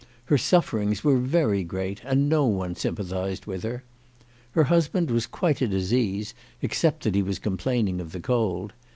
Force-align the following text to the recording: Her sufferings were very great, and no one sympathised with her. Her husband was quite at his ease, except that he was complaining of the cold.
Her 0.25 0.37
sufferings 0.39 1.03
were 1.03 1.19
very 1.19 1.63
great, 1.63 2.01
and 2.03 2.27
no 2.27 2.47
one 2.47 2.75
sympathised 2.75 3.45
with 3.45 3.61
her. 3.61 3.83
Her 4.53 4.63
husband 4.63 5.11
was 5.11 5.27
quite 5.27 5.61
at 5.61 5.69
his 5.73 5.93
ease, 5.93 6.33
except 6.59 7.03
that 7.03 7.13
he 7.13 7.21
was 7.21 7.37
complaining 7.37 8.01
of 8.01 8.11
the 8.11 8.19
cold. 8.19 8.73